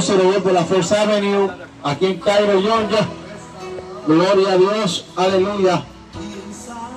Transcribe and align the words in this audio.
se 0.00 0.16
lo 0.16 0.42
por 0.42 0.52
la 0.52 0.64
First 0.64 0.92
Avenue, 0.92 1.48
aquí 1.82 2.06
en 2.06 2.18
Cairo, 2.18 2.60
Georgia. 2.60 3.08
Gloria 4.06 4.52
a 4.52 4.56
Dios, 4.56 5.06
aleluya. 5.16 5.84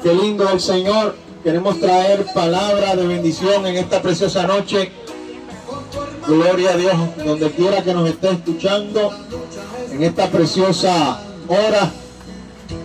Qué 0.01 0.13
lindo 0.13 0.50
el 0.50 0.59
Señor. 0.59 1.15
Queremos 1.44 1.79
traer 1.79 2.25
palabra 2.33 2.96
de 2.96 3.05
bendición 3.07 3.65
en 3.68 3.78
esta 3.78 4.02
preciosa 4.02 4.47
noche. 4.47 4.91
Gloria 6.25 6.71
a 6.71 6.78
Dios, 6.78 6.94
donde 7.23 7.52
quiera 7.52 7.83
que 7.83 7.94
nos 7.94 8.10
esté 8.10 8.31
escuchando, 8.31 9.12
en 9.92 10.04
esta 10.04 10.28
preciosa 10.28 11.22
hora. 11.48 11.92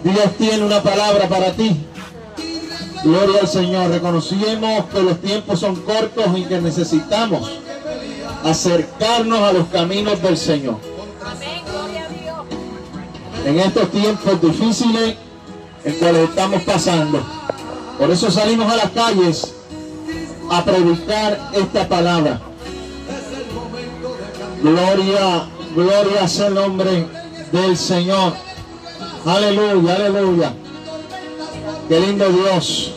Dios 0.05 0.37
tiene 0.39 0.65
una 0.65 0.83
palabra 0.83 1.29
para 1.29 1.53
ti. 1.53 1.77
Gloria 3.03 3.41
al 3.41 3.49
Señor. 3.49 3.91
Reconocemos 3.91 4.85
que 4.93 5.03
los 5.03 5.21
tiempos 5.21 5.59
son 5.59 5.77
cortos 5.77 6.27
y 6.37 6.45
que 6.45 6.61
necesitamos 6.61 7.62
acercarnos 8.45 9.38
a 9.40 9.52
los 9.52 9.66
caminos 9.68 10.20
del 10.22 10.36
Señor. 10.36 10.77
En 13.45 13.59
estos 13.59 13.91
tiempos 13.91 14.41
difíciles 14.41 15.16
en 15.84 15.95
cuales 15.95 16.28
estamos 16.28 16.62
pasando. 16.62 17.20
Por 17.98 18.10
eso 18.10 18.30
salimos 18.30 18.70
a 18.73 18.77
las 18.77 18.91
calles 18.91 19.55
a 20.50 20.64
predicar 20.64 21.50
esta 21.52 21.88
palabra. 21.88 22.41
Gloria, 24.62 25.48
gloria 25.74 26.28
sea 26.28 26.47
el 26.48 26.55
nombre 26.55 27.06
del 27.50 27.77
Señor. 27.77 28.34
Aleluya, 29.27 29.97
aleluya. 29.97 30.55
Qué 31.88 32.00
lindo 32.00 32.28
Dios. 32.28 32.92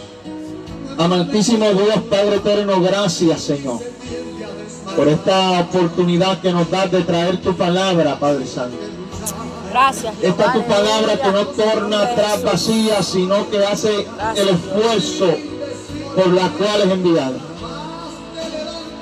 Amantísimo 0.98 1.66
Dios, 1.72 1.98
Padre 2.10 2.38
eterno, 2.38 2.82
gracias 2.82 3.42
Señor 3.42 3.95
por 4.96 5.08
esta 5.08 5.60
oportunidad 5.62 6.40
que 6.40 6.52
nos 6.52 6.70
das 6.70 6.92
de 6.92 7.02
traer 7.02 7.42
tu 7.42 7.56
palabra, 7.56 8.18
Padre 8.20 8.46
Santo. 8.46 8.78
Gracias. 9.72 10.14
Esta 10.22 10.54
tu 10.54 10.64
palabra 10.64 11.18
que 11.18 11.32
no 11.32 11.48
torna 11.48 12.02
atrás 12.04 12.44
vacía, 12.44 13.04
sino 13.04 13.50
que 13.50 13.66
hace 13.66 14.08
el 14.36 14.50
esfuerzo 14.50 15.36
por 16.16 16.28
la 16.28 16.48
cual 16.50 16.82
es 16.86 16.92
enviada. 16.92 17.38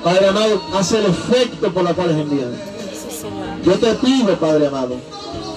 Padre 0.02 0.28
amado, 0.28 0.60
hace 0.74 0.98
el 0.98 1.06
efecto 1.06 1.72
por 1.72 1.84
la 1.84 1.94
cual 1.94 2.10
es 2.10 2.16
enviada. 2.16 2.56
Yo 3.64 3.72
te 3.74 3.94
pido, 3.94 4.36
Padre 4.36 4.66
amado, 4.66 4.96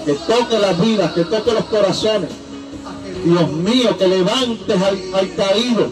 que 0.06 0.14
toque 0.14 0.58
las 0.58 0.80
vidas, 0.80 1.12
que 1.12 1.24
toque 1.24 1.52
los 1.52 1.64
corazones. 1.64 2.30
Dios 3.24 3.50
mío, 3.50 3.98
que 3.98 4.06
levantes 4.06 4.82
al, 4.82 4.98
al 5.14 5.34
caído, 5.34 5.88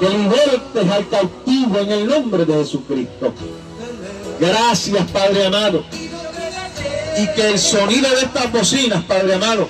que 0.00 0.08
libertes 0.10 0.90
al 0.90 1.08
cautivo 1.08 1.78
en 1.78 1.90
el 1.92 2.06
nombre 2.06 2.44
de 2.44 2.54
Jesucristo. 2.54 3.32
Gracias, 4.38 5.10
Padre 5.10 5.46
amado. 5.46 5.84
Y 7.18 7.26
que 7.34 7.50
el 7.50 7.58
sonido 7.58 8.08
de 8.10 8.22
estas 8.22 8.52
bocinas, 8.52 9.02
Padre 9.04 9.34
amado, 9.34 9.68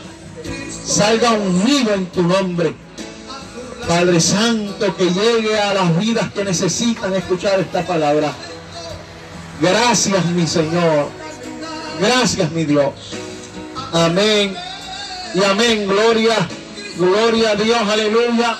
salga 0.84 1.32
unido 1.32 1.94
en 1.94 2.06
tu 2.06 2.22
nombre. 2.22 2.74
Padre 3.86 4.20
Santo, 4.20 4.96
que 4.96 5.04
llegue 5.04 5.60
a 5.60 5.72
las 5.72 5.96
vidas 5.98 6.32
que 6.32 6.44
necesitan 6.44 7.14
escuchar 7.14 7.60
esta 7.60 7.86
palabra. 7.86 8.32
Gracias, 9.60 10.24
mi 10.26 10.46
Señor. 10.46 11.08
Gracias, 12.00 12.50
mi 12.50 12.64
Dios. 12.64 12.92
Amén. 13.92 14.56
Y 15.34 15.44
amén. 15.44 15.86
Gloria, 15.86 16.48
gloria 16.96 17.50
a 17.50 17.54
Dios. 17.54 17.78
Aleluya. 17.88 18.58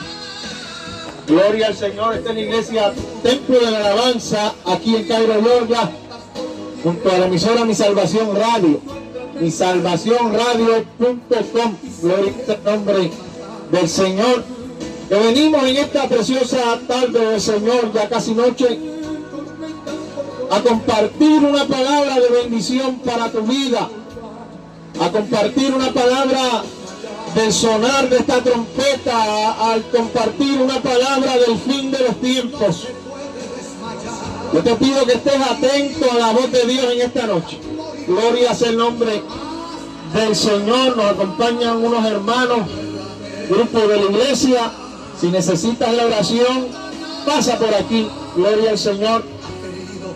Gloria 1.27 1.67
al 1.67 1.77
Señor. 1.77 2.15
Esta 2.15 2.31
es 2.31 2.34
la 2.37 2.41
iglesia 2.41 2.93
Templo 3.27 3.58
de 3.58 3.72
la 3.72 3.78
Alabanza 3.78 4.55
aquí 4.66 4.94
en 4.94 5.08
Cairo, 5.08 5.42
Georgia, 5.42 5.91
junto 6.84 7.10
a 7.10 7.19
la 7.19 7.27
emisora 7.27 7.64
Mi 7.64 7.74
Salvación 7.74 8.36
Radio. 8.36 8.80
Mi 9.41 9.50
Salvación 9.50 10.32
Radio.com. 10.32 11.77
Gloria 12.02 12.32
al 12.47 12.64
nombre 12.64 13.10
del 13.72 13.88
Señor. 13.88 14.44
Que 15.08 15.16
venimos 15.16 15.60
en 15.64 15.76
esta 15.76 16.09
preciosa 16.09 16.78
tarde 16.86 17.19
del 17.19 17.41
Señor, 17.41 17.92
ya 17.92 18.09
casi 18.09 18.32
noche, 18.32 18.78
a 20.48 20.60
compartir 20.60 21.42
una 21.42 21.66
palabra 21.66 22.20
de 22.20 22.28
bendición 22.28 23.00
para 23.00 23.32
tu 23.32 23.41
vida. 23.41 23.88
A 25.00 25.10
compartir 25.10 25.75
una 25.75 25.92
palabra 25.92 26.62
del 27.34 27.53
sonar 27.53 28.09
de 28.09 28.19
esta 28.19 28.41
trompeta 28.41 29.72
al 29.72 29.82
compartir 29.91 30.60
una 30.60 30.81
palabra 30.81 31.36
del 31.38 31.59
fin 31.59 31.91
de 31.91 31.98
los 31.98 32.20
tiempos. 32.20 32.86
Yo 34.56 34.62
te 34.62 34.75
pido 34.77 35.05
que 35.05 35.12
estés 35.12 35.39
atento 35.39 36.11
a 36.11 36.15
la 36.15 36.33
voz 36.33 36.50
de 36.50 36.65
Dios 36.65 36.91
en 36.91 37.03
esta 37.03 37.27
noche. 37.27 37.59
Gloria 38.06 38.55
sea 38.55 38.71
el 38.71 38.78
nombre 38.78 39.21
del 40.15 40.34
Señor. 40.34 40.97
Nos 40.97 41.11
acompañan 41.11 41.84
unos 41.84 42.03
hermanos, 42.06 42.61
grupo 43.50 43.81
de 43.81 43.97
la 43.97 44.05
iglesia. 44.05 44.72
Si 45.21 45.27
necesitas 45.27 45.93
la 45.93 46.06
oración, 46.06 46.69
pasa 47.27 47.59
por 47.59 47.75
aquí. 47.75 48.09
Gloria 48.34 48.71
al 48.71 48.78
Señor. 48.78 49.25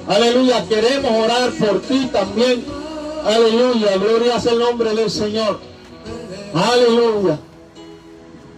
Aleluya. 0.09 0.67
Queremos 0.67 1.13
orar 1.23 1.51
por 1.51 1.83
ti 1.83 2.09
también. 2.11 2.65
Aleluya. 3.27 3.99
Gloria 3.99 4.41
sea 4.41 4.53
el 4.53 4.61
nombre 4.61 4.95
del 4.95 5.11
Señor. 5.11 5.61
Aleluya. 6.55 7.39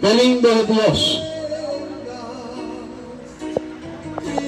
Qué 0.00 0.15
lindo 0.15 0.48
es 0.48 0.69
Dios. 0.69 1.31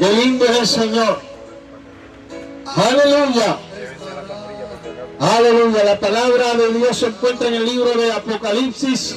Qué 0.04 0.12
lindo 0.12 0.44
es 0.44 0.58
el 0.58 0.66
Señor. 0.66 1.18
Aleluya. 2.66 3.56
Aleluya. 5.18 5.84
La 5.84 5.98
palabra 5.98 6.54
de 6.56 6.74
Dios 6.74 6.98
se 6.98 7.06
encuentra 7.06 7.48
en 7.48 7.54
el 7.54 7.64
libro 7.64 7.90
de 7.94 8.12
Apocalipsis, 8.12 9.16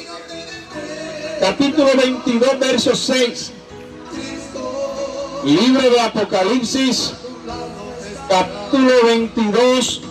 capítulo 1.41 1.89
22, 1.93 2.59
verso 2.59 2.95
6. 2.95 3.51
Libro 5.43 5.89
de 5.89 5.99
Apocalipsis, 5.99 7.13
capítulo 8.29 8.93
22, 9.07 10.01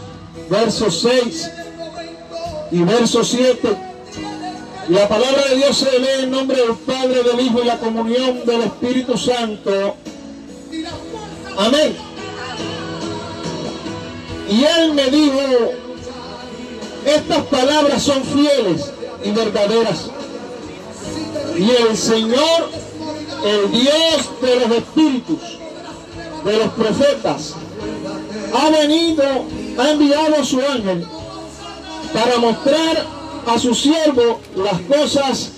verso 0.51 0.91
6 0.91 1.51
y 2.73 2.83
verso 2.83 3.25
7. 3.25 3.77
Y 4.91 4.93
la 4.93 5.09
palabra 5.09 5.43
de 5.49 5.57
Dios 5.57 5.79
se 5.79 5.99
lee 5.99 6.25
en 6.25 6.31
nombre 6.31 6.59
del 6.59 6.77
Padre, 6.77 7.23
del 7.23 7.41
Hijo 7.41 7.63
y 7.63 7.65
la 7.65 7.79
comunión 7.79 8.45
del 8.45 8.61
Espíritu 8.61 9.17
Santo. 9.17 9.97
Amén. 11.57 11.97
Y 14.49 14.65
él 14.65 14.93
me 14.93 15.11
dijo, 15.11 15.41
estas 17.05 17.45
palabras 17.47 18.03
son 18.03 18.23
fieles 18.25 18.93
y 19.25 19.31
verdaderas. 19.31 20.11
Y 21.57 21.71
el 21.71 21.97
Señor, 21.97 22.71
el 23.45 23.71
Dios 23.71 24.41
de 24.43 24.61
los 24.61 24.79
espíritus, 24.79 25.41
de 26.45 26.59
los 26.59 26.69
profetas, 26.73 27.55
ha 28.55 28.71
venido, 28.71 29.25
ha 29.79 29.91
enviado 29.91 30.37
a 30.41 30.45
su 30.45 30.61
ángel 30.61 31.07
para 32.13 32.39
mostrar 32.39 33.07
a 33.47 33.59
su 33.59 33.75
siervo 33.75 34.41
las 34.55 34.81
cosas 34.83 35.51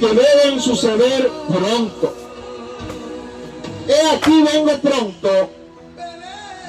que 0.00 0.06
deben 0.06 0.60
suceder 0.60 1.30
pronto. 1.48 2.21
He 3.92 4.16
aquí 4.16 4.42
vengo 4.42 4.72
pronto. 4.78 5.50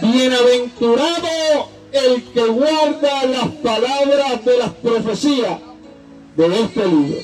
Bienaventurado 0.02 1.70
el 1.94 2.24
que 2.34 2.46
guarda 2.48 3.26
las 3.26 3.48
palabras 3.64 4.44
de 4.44 4.58
las 4.58 4.72
profecías 4.72 5.60
de 6.36 6.62
este 6.62 6.86
libro. 6.86 7.22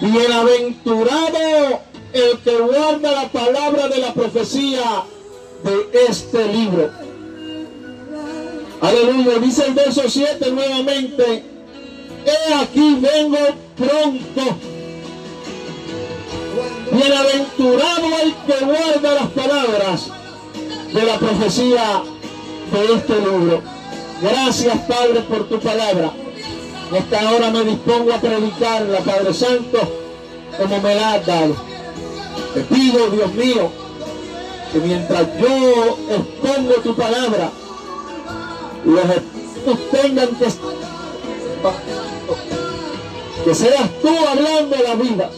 Bienaventurado 0.00 1.80
el 2.12 2.38
que 2.38 2.56
guarda 2.58 3.12
la 3.12 3.28
palabra 3.32 3.88
de 3.88 3.98
la 3.98 4.14
profecía 4.14 5.04
de 5.64 6.04
este 6.08 6.46
libro. 6.52 6.90
Aleluya. 8.80 9.38
Dice 9.38 9.66
el 9.66 9.74
verso 9.74 10.02
7 10.08 10.52
nuevamente. 10.52 11.42
He 12.24 12.54
aquí 12.54 12.98
vengo 13.00 13.38
pronto. 13.76 14.69
Bienaventurado 16.90 18.06
el 18.22 18.34
que 18.46 18.64
guarda 18.64 19.14
las 19.14 19.28
palabras 19.28 20.10
de 20.92 21.02
la 21.02 21.18
profecía 21.18 22.02
de 22.72 22.94
este 22.94 23.16
libro. 23.16 23.62
Gracias 24.20 24.78
Padre 24.88 25.20
por 25.28 25.48
tu 25.48 25.60
palabra. 25.60 26.10
En 26.90 26.96
esta 26.96 27.30
hora 27.30 27.50
me 27.50 27.64
dispongo 27.64 28.12
a 28.12 28.20
predicarla, 28.20 28.98
Padre 29.00 29.32
Santo, 29.32 29.78
como 30.58 30.80
me 30.80 30.94
la 30.94 31.14
has 31.14 31.26
dado. 31.26 31.54
Te 32.54 32.62
pido, 32.62 33.10
Dios 33.10 33.32
mío, 33.34 33.70
que 34.72 34.78
mientras 34.80 35.26
yo 35.40 35.98
expongo 36.10 36.74
tu 36.82 36.96
palabra, 36.96 37.50
los 38.84 39.04
espíritus 39.04 39.90
tengan 39.90 40.28
que 40.36 40.46
que 43.44 43.54
seas 43.54 43.90
tú 44.02 44.08
hablando 44.08 44.76
las 44.76 44.98
vidas, 44.98 45.30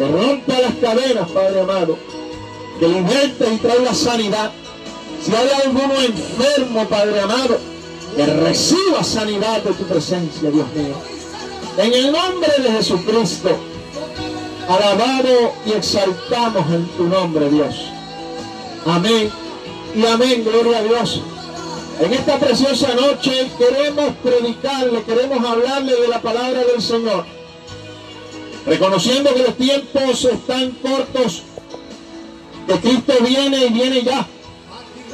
que 0.00 0.06
rompa 0.06 0.58
las 0.58 0.74
cadenas, 0.76 1.30
Padre 1.30 1.60
amado, 1.60 1.98
que 2.78 2.88
liberte 2.88 3.52
y 3.52 3.56
traiga 3.58 3.92
sanidad, 3.92 4.50
Si 5.22 5.30
hay 5.34 5.50
alguno 5.62 5.92
enfermo, 6.00 6.86
Padre 6.88 7.20
amado, 7.20 7.58
que 8.16 8.24
reciba 8.24 9.04
sanidad 9.04 9.62
de 9.62 9.74
tu 9.74 9.84
presencia, 9.84 10.50
Dios 10.50 10.66
mío. 10.74 10.94
En 11.76 11.92
el 11.92 12.12
nombre 12.12 12.50
de 12.62 12.72
Jesucristo, 12.72 13.50
alabado 14.66 15.52
y 15.66 15.72
exaltamos 15.72 16.66
en 16.72 16.86
tu 16.96 17.04
nombre, 17.04 17.50
Dios. 17.50 17.74
Amén 18.86 19.30
y 19.94 20.06
amén, 20.06 20.42
gloria 20.42 20.78
a 20.78 20.82
Dios. 20.82 21.20
En 22.00 22.14
esta 22.14 22.38
preciosa 22.38 22.94
noche 22.94 23.50
queremos 23.58 24.14
predicarle, 24.22 25.02
queremos 25.02 25.46
hablarle 25.46 25.94
de 25.94 26.08
la 26.08 26.22
palabra 26.22 26.64
del 26.64 26.80
Señor. 26.80 27.39
Reconociendo 28.66 29.34
que 29.34 29.42
los 29.42 29.56
tiempos 29.56 30.24
están 30.24 30.70
cortos, 30.82 31.42
que 32.66 32.74
Cristo 32.74 33.12
viene 33.26 33.66
y 33.66 33.72
viene 33.72 34.02
ya. 34.02 34.26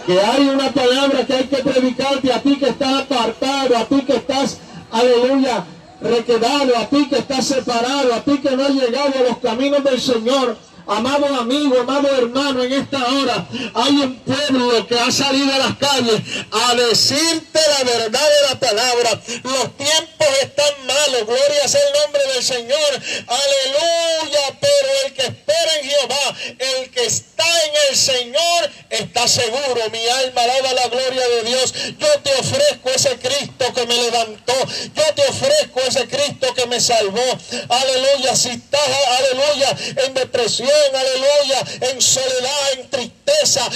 Que 0.07 0.21
hay 0.21 0.49
una 0.49 0.71
palabra 0.71 1.27
que 1.27 1.33
hay 1.33 1.45
que 1.45 1.57
predicarte 1.57 2.33
a 2.33 2.41
ti 2.43 2.57
que 2.57 2.69
estás 2.69 3.03
apartado, 3.03 3.77
a 3.77 3.85
ti 3.87 4.03
que 4.03 4.17
estás, 4.17 4.59
aleluya, 4.91 5.65
requedado, 6.01 6.77
a 6.77 6.89
ti 6.89 7.07
que 7.09 7.19
estás 7.19 7.47
separado, 7.47 8.15
a 8.15 8.21
ti 8.21 8.39
que 8.39 8.57
no 8.57 8.65
has 8.65 8.75
llegado 8.75 9.13
a 9.19 9.29
los 9.29 9.39
caminos 9.39 9.83
del 9.83 10.01
Señor. 10.01 10.57
Amado 10.87 11.27
amigo, 11.27 11.81
amado 11.81 12.09
hermano, 12.17 12.63
en 12.63 12.73
esta 12.73 13.05
hora 13.05 13.49
hay 13.75 13.93
un 13.97 14.21
pueblo 14.21 14.87
que 14.87 14.97
ha 14.97 15.11
salido 15.11 15.53
a 15.53 15.59
las 15.59 15.77
calles 15.79 16.21
a 16.53 16.75
decirte 16.77 17.61
la 17.77 17.85
verdad 17.85 18.21
de 18.21 18.49
la 18.49 18.61
palabra. 18.61 19.21
Los 19.43 19.77
tiempos 19.77 20.29
están 20.43 20.87
malos, 20.87 21.27
gloria 21.27 21.67
sea 21.67 21.81
el 21.81 22.03
nombre 22.03 22.23
del 22.35 22.43
Señor. 22.43 23.03
Aleluya, 23.27 24.59
pero 24.61 24.89
el 25.07 25.13
que 25.15 25.23
espera 25.23 25.77
en 25.81 25.91
Jehová, 25.91 26.37
el 26.59 26.91
que 26.91 27.05
está 27.05 27.45
en 27.65 27.91
el 27.91 27.97
Señor, 27.97 28.71
está 28.91 29.27
seguro. 29.27 29.91
Mi 29.91 30.07
alma 30.07 30.43
alaba 30.43 30.73
la 30.73 30.87
gloria 30.87 31.29
de 31.29 31.43
Dios. 31.43 31.75
Yo 31.99 32.09
te 32.23 32.33
ofrezco 32.35 32.91
ese 32.91 33.19
Cristo 33.19 33.75
que 33.75 33.87
me 33.87 34.03
levantó. 34.03 34.55
Yo 34.95 35.15
te 35.17 35.23
ofrezco 35.23 35.81
ese 35.81 36.07
Cristo 36.07 36.36
me 36.77 36.81
salvó. 36.81 37.39
Aleluya, 37.69 38.37
si 38.37 38.51
estás, 38.51 38.81
aleluya, 39.19 39.77
en 40.05 40.15
depresión 40.15 40.69
aleluya, 40.95 41.91
en 41.91 42.03
soledad, 42.03 42.73
en 42.75 42.91
tristeza, 42.91 43.67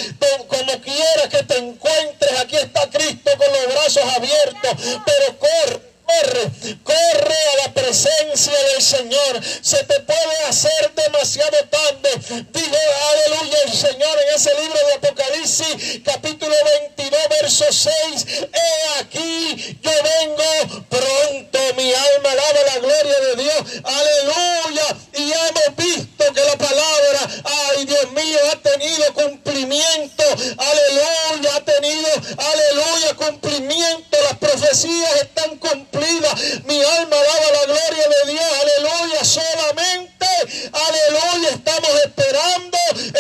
como 0.49 0.81
quiera 0.83 1.29
que 1.31 1.43
te 1.45 1.59
encuentres, 1.59 2.39
aquí 2.41 2.57
está 2.57 2.91
Cristo 2.91 3.31
con 3.39 3.47
los 3.53 3.75
brazos 3.75 4.05
abiertos, 4.17 5.01
pero 5.07 5.39
corre. 5.39 5.90
Corre, 6.11 6.51
corre 6.83 7.37
a 7.53 7.67
la 7.67 7.75
presencia 7.75 8.53
del 8.73 8.83
Señor. 8.83 9.41
Se 9.63 9.77
te 9.85 10.01
puede 10.01 10.37
hacer 10.49 10.93
demasiado 10.95 11.57
tarde. 11.71 12.11
Digo, 12.53 12.77
aleluya, 13.11 13.59
el 13.67 13.73
Señor 13.73 14.19
en 14.27 14.35
ese 14.35 14.51
libro 14.61 14.79
de 14.87 14.95
Apocalipsis, 14.95 16.01
capítulo 16.05 16.55
22, 16.97 17.21
verso 17.41 17.65
6. 17.71 18.27
He 18.53 18.99
aquí, 18.99 19.79
yo 19.83 19.91
vengo 20.03 20.85
pronto. 20.89 21.59
Mi 21.77 21.95
alma 21.95 22.33
alaba 22.33 22.63
la 22.67 22.79
gloria 22.79 23.21
de 23.21 23.43
Dios. 23.43 23.83
Aleluya. 23.85 24.97
Y 25.15 25.33
hemos 25.33 25.77
visto 25.77 26.25
que 26.35 26.41
la 26.45 26.57
palabra, 26.59 27.21
ay 27.45 27.85
Dios 27.85 28.11
mío, 28.13 28.39
ha 28.53 28.57
tenido 28.57 29.15
cumplimiento. 29.15 30.25
Aleluya, 30.59 31.57
ha 31.57 31.65
tenido, 31.65 32.09
aleluya, 32.37 33.15
cumplimiento. 33.15 34.10
Profecías 34.51 35.15
están 35.23 35.57
cumplidas. 35.59 36.35
Mi 36.65 36.83
alma 36.83 37.17
alaba 37.17 37.53
la 37.53 37.67
gloria 37.67 38.09
de 38.09 38.33
Dios. 38.33 38.45
Aleluya, 38.63 39.25
solamente, 39.25 40.27
aleluya, 40.73 41.51
estamos 41.51 41.91
esperando 42.05 42.79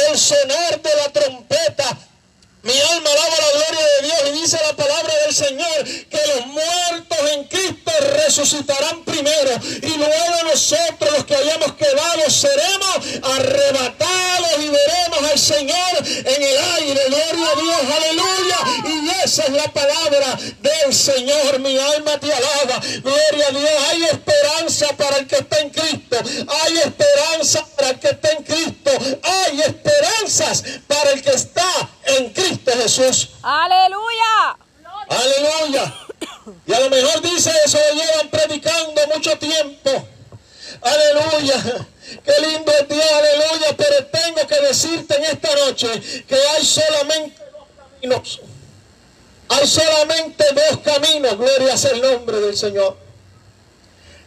el 0.08 0.18
sonar 0.18 0.82
de 0.82 0.96
la 0.96 1.08
trompeta. 1.12 1.98
Mi 2.62 2.78
alma 2.78 3.10
alaba 3.10 3.36
la 3.38 3.58
gloria 3.58 3.86
de 3.86 4.06
Dios 4.06 4.20
y 4.26 4.40
dice 4.42 4.58
la 4.66 4.76
palabra 4.76 5.14
del 5.24 5.34
Señor 5.34 5.84
que 6.10 6.20
los 6.34 6.46
muertos 6.48 7.18
en 7.32 7.44
Cristo 7.44 7.92
resucitarán 8.00 9.02
primero 9.04 9.52
y 9.82 9.96
luego 9.96 10.44
nosotros 10.44 11.10
los 11.12 11.24
que 11.24 11.36
hayamos 11.36 11.72
quedado 11.74 12.28
seremos 12.28 12.96
arrebatados 13.22 14.50
y 14.58 14.68
veremos 14.68 15.30
al 15.30 15.38
Señor 15.38 16.06
en 16.06 16.42
el 16.42 16.58
aire. 16.76 17.00
Gloria 17.08 17.48
a 17.50 17.60
Dios, 17.60 17.96
aleluya. 17.96 18.58
Y 18.84 19.24
esa 19.24 19.44
es 19.44 19.50
la 19.50 19.72
palabra 19.72 20.38
del 20.60 20.94
Señor. 20.94 21.60
Mi 21.60 21.78
alma 22.10 22.20
te 22.20 22.32
alaba. 22.32 22.80
Gloria 23.02 23.46
a 23.46 23.50
Dios. 23.50 23.70
Hay 23.90 24.04
esperanza 24.04 24.86
para 24.96 25.16
el 25.18 25.26
que 25.26 25.36
está 25.36 25.60
en 25.60 25.70
Cristo. 25.70 26.16
Hay 26.62 26.78
esperanza 26.78 27.66
para 27.76 27.90
el 27.90 27.98
que 27.98 28.08
está 28.08 28.30
en 28.32 28.42
Cristo. 28.44 28.90
Hay 29.22 29.60
esperanzas 29.60 30.64
para 30.86 31.10
el 31.10 31.22
que 31.22 31.30
está 31.30 31.90
en 32.04 32.32
Cristo 32.32 32.72
Jesús. 32.72 33.30
Aleluya. 33.42 34.56
Aleluya. 35.08 35.94
Y 36.66 36.72
a 36.72 36.80
lo 36.80 36.90
mejor 36.90 37.20
dice 37.22 37.52
eso, 37.64 37.78
llevan 37.94 38.28
predicando 38.28 39.00
mucho 39.14 39.36
tiempo. 39.38 40.08
Aleluya. 40.82 41.86
Qué 42.24 42.46
lindo 42.46 42.72
es 42.72 42.88
Dios, 42.88 43.12
aleluya. 43.12 43.76
Pero 43.76 44.06
tengo 44.06 44.46
que 44.46 44.60
decirte 44.66 45.16
en 45.16 45.24
esta 45.24 45.54
noche 45.54 46.24
que 46.26 46.34
hay 46.34 46.64
solamente 46.64 47.40
dos 47.52 47.66
caminos. 47.76 48.40
Hay 49.50 49.66
solamente 49.66 50.44
dos 50.54 50.78
caminos, 50.78 51.36
gloria 51.36 51.76
sea 51.76 51.90
el 51.90 52.00
nombre 52.00 52.38
del 52.38 52.56
Señor, 52.56 52.96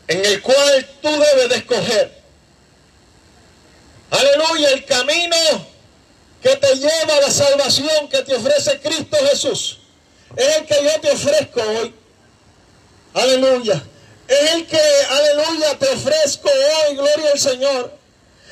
en 0.06 0.26
el 0.26 0.42
cual 0.42 0.90
tú 1.02 1.10
debes 1.10 1.48
de 1.48 1.56
escoger. 1.56 2.12
Aleluya, 4.12 4.70
el 4.72 4.84
camino 4.84 5.36
que 6.42 6.58
te 6.58 6.76
lleva 6.76 7.16
a 7.16 7.22
la 7.22 7.32
salvación 7.32 8.10
que 8.10 8.22
te 8.24 8.36
ofrece 8.36 8.82
Cristo 8.82 9.16
Jesús. 9.30 9.80
Es 10.36 10.58
el 10.58 10.66
que 10.66 10.84
yo 10.84 11.00
te 11.00 11.12
ofrezco 11.12 11.62
hoy. 11.62 11.96
Aleluya. 13.14 13.82
Es 14.28 14.52
el 14.52 14.68
que, 14.68 14.82
aleluya, 15.10 15.80
te 15.80 15.88
ofrezco 15.88 16.50
hoy, 16.50 16.98
gloria 16.98 17.32
al 17.32 17.40
Señor. 17.40 17.98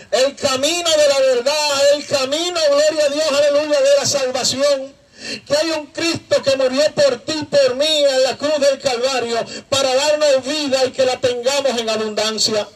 El 0.10 0.36
camino 0.38 0.90
de 0.90 1.08
la 1.10 1.20
verdad, 1.20 1.94
el 1.96 2.06
camino, 2.08 2.60
gloria 2.70 3.06
a 3.06 3.10
Dios, 3.10 3.28
aleluya, 3.28 3.82
de 3.82 3.96
la 3.98 4.06
salvación. 4.06 5.01
Que 5.46 5.58
hay 5.58 5.72
un 5.72 5.88
Cristo 5.88 6.42
que 6.44 6.58
murió 6.58 6.84
por 6.94 7.20
ti, 7.20 7.48
por 7.50 7.76
mí, 7.76 7.86
en 7.88 8.24
la 8.24 8.38
cruz 8.38 8.60
del 8.60 8.80
Calvario, 8.80 9.38
para 9.70 9.94
darnos 9.96 10.46
vida 10.46 10.86
y 10.86 10.92
que 10.92 11.06
la 11.06 11.18
tengamos 11.20 11.80
en 11.80 11.90
abundancia. 11.90 12.68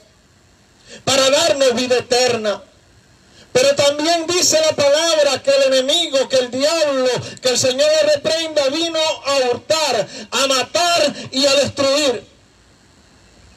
Para 1.03 1.29
darnos 1.29 1.75
vida 1.75 1.97
eterna. 1.97 2.61
Pero 3.51 3.73
también 3.75 4.27
dice 4.27 4.59
la 4.59 4.75
palabra 4.75 5.41
que 5.41 5.49
el 5.49 5.73
enemigo, 5.73 6.27
que 6.27 6.35
el 6.35 6.51
diablo, 6.51 7.09
que 7.41 7.49
el 7.49 7.57
Señor 7.57 7.89
le 7.89 8.13
reprenda, 8.15 8.67
vino 8.67 8.99
a 8.99 9.49
hurtar, 9.49 10.07
a 10.31 10.47
matar 10.47 11.15
y 11.31 11.45
a 11.45 11.55
destruir. 11.55 12.25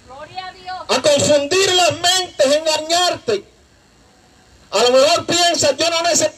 Gloria 0.07 0.47
a 0.47 0.53
Dios. 0.53 0.77
A 0.89 1.03
confundir 1.03 1.75
las 1.75 1.93
mentes, 1.93 2.47
engañarte. 2.47 3.45
A 4.71 4.83
lo 4.83 4.91
mejor 4.93 5.27
piensas, 5.27 5.77
yo 5.77 5.91
no 5.91 6.03
necesito 6.03 6.38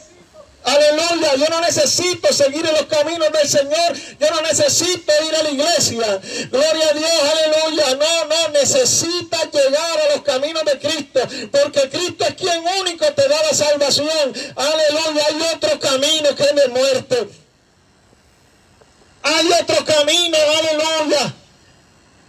Aleluya, 0.63 1.37
yo 1.37 1.47
no 1.49 1.61
necesito 1.63 2.33
seguir 2.33 2.67
en 2.67 2.75
los 2.75 2.85
caminos 2.85 3.33
del 3.33 3.49
Señor, 3.49 3.97
yo 4.19 4.31
no 4.31 4.43
necesito 4.43 5.13
ir 5.27 5.35
a 5.35 5.43
la 5.43 5.51
iglesia. 5.51 6.21
Gloria 6.51 6.89
a 6.91 6.93
Dios, 6.93 7.11
aleluya. 7.33 7.95
No, 7.97 8.25
no, 8.27 8.49
necesitas 8.49 9.51
llegar 9.53 10.01
a 10.01 10.15
los 10.15 10.23
caminos 10.23 10.63
de 10.65 10.79
Cristo, 10.79 11.21
porque 11.51 11.89
Cristo 11.89 12.25
es 12.27 12.35
quien 12.35 12.63
único 12.81 13.07
te 13.13 13.27
da 13.27 13.43
la 13.43 13.55
salvación. 13.55 14.35
Aleluya, 14.55 15.27
hay 15.29 15.43
otro 15.55 15.81
camino 15.81 16.35
que 16.37 16.43
es 16.43 16.55
de 16.55 16.69
muerte. 16.69 17.29
Hay 19.23 19.53
otro 19.53 19.85
camino, 19.85 20.37
aleluya, 20.59 21.35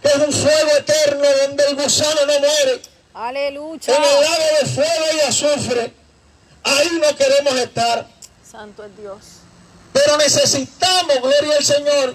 que 0.02 0.08
es 0.08 0.16
un 0.16 0.32
fuego 0.32 0.70
eterno 0.78 1.24
donde 1.46 1.64
el 1.66 1.76
gusano 1.76 2.26
no 2.26 2.38
muere. 2.40 2.82
Aleluya. 3.14 3.94
En 3.94 4.02
el 4.02 4.20
lago 4.20 4.44
de 4.60 4.68
fuego 4.68 5.04
y 5.14 5.20
azufre. 5.20 5.92
Ahí 6.64 7.00
no 7.00 7.16
queremos 7.16 7.54
estar. 7.60 8.11
Santo 8.52 8.84
es 8.84 8.94
Dios. 8.98 9.18
Pero 9.94 10.18
necesitamos, 10.18 11.22
gloria 11.22 11.56
al 11.56 11.64
Señor, 11.64 12.14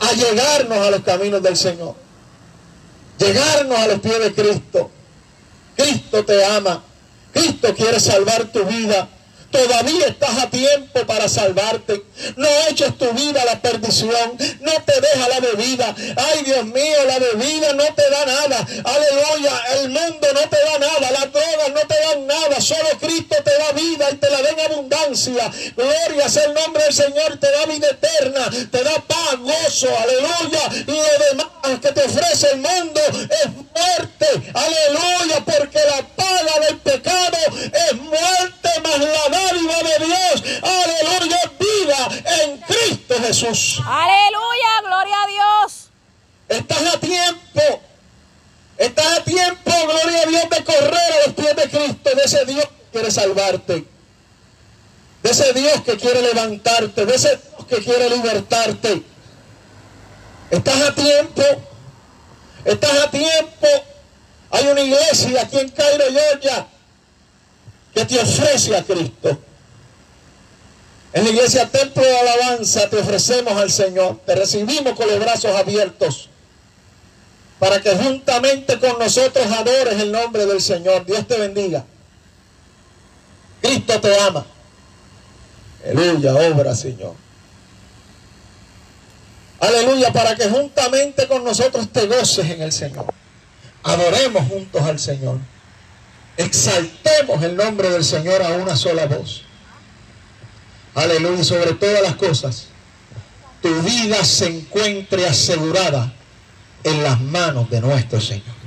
a 0.00 0.12
llegarnos 0.12 0.78
a 0.78 0.90
los 0.90 1.00
caminos 1.02 1.40
del 1.40 1.56
Señor. 1.56 1.94
Llegarnos 3.16 3.78
a 3.78 3.86
los 3.86 4.00
pies 4.00 4.18
de 4.18 4.34
Cristo. 4.34 4.90
Cristo 5.76 6.24
te 6.24 6.44
ama. 6.44 6.82
Cristo 7.32 7.72
quiere 7.76 8.00
salvar 8.00 8.50
tu 8.50 8.64
vida. 8.64 9.08
Todavía 9.50 10.06
estás 10.06 10.38
a 10.38 10.50
tiempo 10.50 11.06
para 11.06 11.28
salvarte. 11.28 12.02
No 12.36 12.48
eches 12.68 12.96
tu 12.96 13.10
vida 13.12 13.42
a 13.42 13.44
la 13.44 13.60
perdición. 13.60 14.36
No 14.60 14.72
te 14.84 15.00
deja 15.00 15.28
la 15.28 15.40
bebida. 15.40 15.94
Ay, 16.16 16.42
Dios 16.44 16.64
mío, 16.66 16.96
la 17.06 17.18
bebida 17.18 17.72
no 17.72 17.84
te 17.94 18.10
da 18.10 18.26
nada. 18.26 18.66
Aleluya. 18.84 19.62
El 19.74 19.88
mundo 19.90 20.28
no 20.34 20.40
te 20.48 20.56
da 20.56 20.78
nada. 20.78 21.10
Las 21.10 21.32
drogas 21.32 21.68
no 21.74 21.80
te 21.80 22.00
dan 22.00 22.26
nada. 22.26 22.60
Solo 22.60 22.90
Cristo 23.00 23.36
te 23.44 23.58
da 23.58 23.72
vida 23.72 24.10
y 24.12 24.16
te 24.16 24.30
la 24.30 24.42
da 24.42 24.50
en 24.50 24.60
abundancia. 24.60 25.50
Gloria 25.76 26.28
sea 26.28 26.44
el 26.44 26.54
nombre 26.54 26.84
del 26.84 26.94
Señor. 26.94 27.36
Te 27.38 27.50
da 27.50 27.66
vida 27.66 27.88
eterna. 27.88 28.50
Te 28.70 28.84
da 28.84 29.02
paz, 29.06 29.36
gozo. 29.38 29.88
Aleluya. 29.98 30.84
Y 30.86 30.92
lo 30.92 31.26
demás 31.28 31.80
que 31.82 31.92
te 31.92 32.04
ofrece 32.04 32.50
el 32.52 32.58
mundo 32.58 33.00
es 33.30 33.50
muerte. 33.74 34.52
Aleluya. 34.54 35.44
Porque 35.44 35.78
la 35.78 36.06
paga 36.08 36.66
del 36.66 36.78
pecado 36.78 37.38
es 37.54 37.94
muerte 37.94 38.68
más 38.82 38.98
la 38.98 39.28
dádiva 39.38 39.76
de 39.76 40.06
Dios. 40.06 40.60
Aleluya. 40.62 41.10
Jesús. 43.30 43.80
Aleluya, 43.86 44.80
gloria 44.82 45.22
a 45.22 45.26
Dios. 45.26 45.90
Estás 46.48 46.94
a 46.94 47.00
tiempo. 47.00 47.82
Estás 48.76 49.18
a 49.18 49.24
tiempo, 49.24 49.70
gloria 49.84 50.22
a 50.22 50.26
Dios, 50.26 50.50
de 50.50 50.64
correr 50.64 51.12
a 51.12 51.26
los 51.26 51.34
pies 51.34 51.56
de 51.56 51.68
Cristo, 51.68 52.10
de 52.16 52.22
ese 52.24 52.44
Dios 52.46 52.64
que 52.64 52.90
quiere 52.92 53.10
salvarte. 53.10 53.84
De 55.22 55.30
ese 55.30 55.52
Dios 55.52 55.82
que 55.84 55.96
quiere 55.96 56.22
levantarte, 56.22 57.04
de 57.04 57.14
ese 57.14 57.28
Dios 57.36 57.66
que 57.68 57.76
quiere 57.76 58.08
libertarte. 58.08 59.02
Estás 60.50 60.80
a 60.80 60.94
tiempo. 60.94 61.42
Estás 62.64 62.98
a 62.98 63.10
tiempo. 63.10 63.66
Hay 64.50 64.66
una 64.66 64.80
iglesia 64.80 65.42
aquí 65.42 65.58
en 65.58 65.68
Cairo, 65.70 66.04
Georgia, 66.10 66.66
que 67.94 68.04
te 68.04 68.18
ofrece 68.18 68.76
a 68.76 68.82
Cristo. 68.82 69.38
En 71.12 71.24
la 71.24 71.30
iglesia 71.30 71.68
Templo 71.68 72.02
de 72.02 72.18
Alabanza 72.18 72.88
te 72.88 72.98
ofrecemos 72.98 73.54
al 73.54 73.70
Señor. 73.70 74.20
Te 74.24 74.34
recibimos 74.34 74.94
con 74.94 75.08
los 75.08 75.18
brazos 75.18 75.56
abiertos 75.56 76.28
para 77.58 77.80
que 77.80 77.94
juntamente 77.94 78.78
con 78.78 78.98
nosotros 78.98 79.46
adores 79.46 80.00
el 80.00 80.10
nombre 80.10 80.46
del 80.46 80.60
Señor. 80.60 81.04
Dios 81.04 81.26
te 81.28 81.36
bendiga. 81.38 81.84
Cristo 83.60 84.00
te 84.00 84.18
ama. 84.18 84.46
Aleluya, 85.84 86.34
obra 86.34 86.74
Señor. 86.74 87.14
Aleluya, 89.60 90.10
para 90.10 90.34
que 90.36 90.48
juntamente 90.48 91.28
nosotros 91.50 91.88
te 91.92 92.06
goces 92.06 92.48
en 92.48 92.62
el 92.62 92.70
Señor. 92.70 93.06
Adoremos 93.82 94.46
juntos 94.48 94.82
al 94.82 95.00
Señor. 95.00 95.38
Exaltemos 96.36 97.42
el 97.42 97.56
nombre 97.56 97.90
del 97.90 98.04
Señor 98.04 98.40
a 98.42 98.50
una 98.50 98.76
sola 98.76 99.06
voz. 99.06 99.42
Aleluya, 100.94 101.42
sobre 101.42 101.74
todas 101.74 102.02
las 102.02 102.14
cosas, 102.14 102.66
tu 103.60 103.82
vida 103.82 104.24
se 104.24 104.46
encuentre 104.46 105.26
asegurada 105.26 106.12
en 106.84 107.02
las 107.02 107.20
manos 107.20 107.68
de 107.68 107.80
nuestro 107.80 108.20
Señor. 108.20 108.60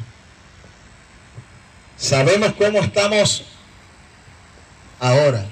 Sabemos 1.98 2.54
cómo 2.58 2.80
estamos 2.80 3.44
ahora, 5.00 5.46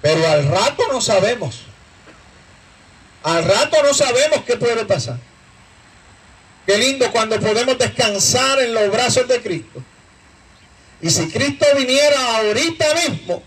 pero 0.00 0.28
al 0.28 0.46
rato 0.46 0.84
no 0.92 1.00
sabemos. 1.00 1.62
Al 3.24 3.44
rato 3.44 3.82
no 3.82 3.92
sabemos 3.92 4.44
qué 4.46 4.56
puede 4.56 4.84
pasar. 4.84 5.18
Qué 6.66 6.78
lindo 6.78 7.10
cuando 7.12 7.38
podemos 7.40 7.78
descansar 7.78 8.60
en 8.60 8.74
los 8.74 8.90
brazos 8.90 9.28
de 9.28 9.40
Cristo. 9.42 9.82
Y 11.02 11.10
si 11.10 11.28
Cristo 11.28 11.66
viniera 11.76 12.36
ahorita 12.38 12.86
mismo, 12.94 13.42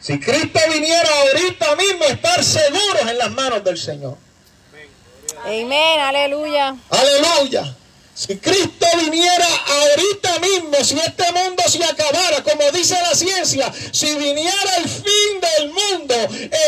si 0.00 0.18
Cristo 0.18 0.58
viniera 0.72 1.08
ahorita 1.20 1.76
mismo, 1.76 2.04
estar 2.06 2.42
seguros 2.42 3.02
en 3.02 3.18
las 3.18 3.30
manos 3.30 3.62
del 3.62 3.76
Señor. 3.76 4.16
Amén, 5.44 6.00
aleluya. 6.00 6.74
Aleluya. 6.88 7.76
Si 8.20 8.36
Cristo 8.36 8.86
viniera 9.02 9.46
ahorita 9.66 10.40
mismo, 10.40 10.84
si 10.84 10.98
este 10.98 11.32
mundo 11.32 11.62
se 11.66 11.82
acabara, 11.82 12.42
como 12.42 12.70
dice 12.70 12.94
la 13.00 13.14
ciencia, 13.14 13.72
si 13.92 14.14
viniera 14.14 14.76
el 14.76 14.86
fin 14.90 15.40
del 15.40 15.72
mundo, 15.72 16.14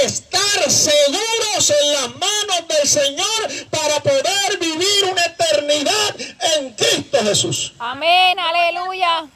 estar 0.03 0.71
seguros 0.71 1.75
en 1.83 1.93
las 1.93 2.09
manos 2.09 2.69
del 2.69 2.89
Señor 2.89 3.69
para 3.69 4.01
poder 4.01 4.59
vivir 4.61 5.05
una 5.11 5.27
eternidad 5.27 6.17
en 6.57 6.73
Cristo 6.73 7.19
Jesús. 7.23 7.75
Amén, 7.79 8.39
aleluya. 8.39 9.27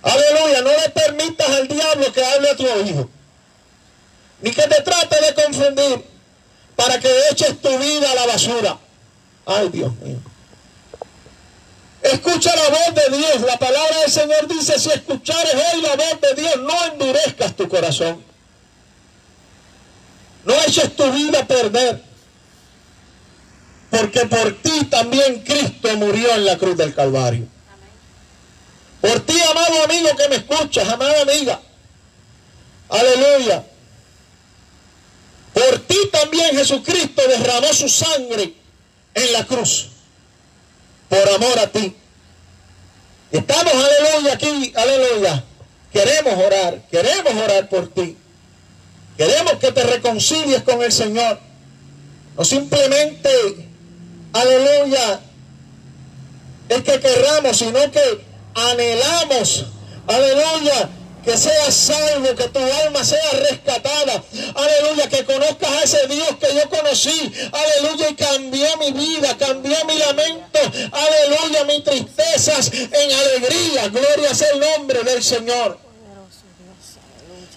Aleluya, 0.00 0.62
no 0.62 0.70
le 0.70 0.88
permitas 0.88 1.50
al 1.50 1.68
diablo 1.68 2.10
que 2.14 2.24
hable 2.24 2.48
a 2.48 2.56
tu 2.56 2.66
oído. 2.66 3.10
Ni 4.40 4.52
que 4.52 4.62
te 4.62 4.80
trate 4.80 5.20
de 5.20 5.34
confundir 5.34 6.02
para 6.76 6.98
que 6.98 7.10
eches 7.30 7.60
tu 7.60 7.76
vida 7.76 8.10
a 8.10 8.14
la 8.14 8.26
basura. 8.26 8.78
Ay, 9.44 9.68
Dios 9.68 9.94
mío. 9.96 10.29
Escucha 12.02 12.54
la 12.56 12.68
voz 12.68 12.94
de 12.94 13.16
Dios. 13.16 13.40
La 13.42 13.58
palabra 13.58 14.00
del 14.00 14.10
Señor 14.10 14.48
dice, 14.48 14.78
si 14.78 14.90
escuchares 14.90 15.54
hoy 15.54 15.82
la 15.82 15.96
voz 15.96 16.20
de 16.20 16.40
Dios, 16.40 16.56
no 16.58 16.86
endurezcas 16.92 17.54
tu 17.54 17.68
corazón. 17.68 18.24
No 20.44 20.54
eches 20.66 20.96
tu 20.96 21.10
vida 21.12 21.40
a 21.40 21.46
perder. 21.46 22.02
Porque 23.90 24.20
por 24.26 24.54
ti 24.62 24.84
también 24.86 25.42
Cristo 25.42 25.94
murió 25.96 26.34
en 26.34 26.44
la 26.44 26.56
cruz 26.56 26.76
del 26.76 26.94
Calvario. 26.94 27.46
Por 29.00 29.20
ti, 29.20 29.38
amado 29.50 29.84
amigo 29.84 30.08
que 30.16 30.28
me 30.28 30.36
escuchas, 30.36 30.88
amada 30.88 31.22
amiga. 31.22 31.60
Aleluya. 32.88 33.64
Por 35.52 35.78
ti 35.80 35.96
también 36.12 36.56
Jesucristo 36.56 37.22
derramó 37.28 37.72
su 37.72 37.88
sangre 37.88 38.54
en 39.14 39.32
la 39.32 39.44
cruz. 39.46 39.88
Por 41.10 41.28
amor 41.28 41.58
a 41.58 41.66
ti. 41.66 41.94
Estamos, 43.32 43.74
aleluya, 43.74 44.32
aquí, 44.32 44.72
aleluya. 44.74 45.44
Queremos 45.92 46.34
orar, 46.34 46.82
queremos 46.90 47.34
orar 47.34 47.68
por 47.68 47.92
ti. 47.92 48.16
Queremos 49.16 49.54
que 49.54 49.72
te 49.72 49.82
reconcilies 49.82 50.62
con 50.62 50.80
el 50.82 50.92
Señor. 50.92 51.38
No 52.36 52.44
simplemente, 52.44 53.28
aleluya, 54.32 55.20
es 56.68 56.82
que 56.82 57.00
querramos, 57.00 57.58
sino 57.58 57.90
que 57.90 58.24
anhelamos, 58.54 59.66
aleluya, 60.06 60.90
que 61.24 61.36
seas 61.36 61.74
salvo, 61.74 62.34
que 62.34 62.48
tu 62.48 62.58
alma 62.58 63.04
sea 63.04 63.30
rescatada. 63.48 64.22
Aleluya, 64.54 65.08
que 65.08 65.24
conozcas 65.24 65.70
a 65.70 65.82
ese 65.82 66.06
Dios 66.06 66.28
que 66.40 66.54
yo 66.54 66.68
conocí. 66.68 67.32
Aleluya, 67.52 68.10
y 68.10 68.14
cambió 68.14 68.76
mi 68.78 68.92
vida, 68.92 69.36
cambió 69.38 69.76
mi 69.84 69.98
lamento. 69.98 70.60
Aleluya, 70.92 71.64
mis 71.64 71.84
tristezas 71.84 72.72
en 72.72 73.12
alegría. 73.12 73.88
Gloria 73.88 74.34
sea 74.34 74.50
el 74.52 74.60
nombre 74.60 75.02
del 75.02 75.22
Señor. 75.22 75.78